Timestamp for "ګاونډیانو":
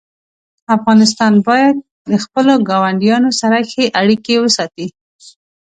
2.69-3.29